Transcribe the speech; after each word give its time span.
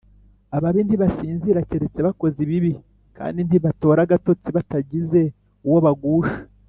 ababi 0.55 0.81
ntibasinzira 0.83 1.65
keretse 1.69 1.99
bakoze 2.07 2.37
ibibi, 2.45 2.73
kandi 3.17 3.39
ntibatora 3.43 3.99
agatotsi 4.03 4.47
batagize 4.57 5.21
uwo 5.67 5.77
bagusha, 5.87 6.37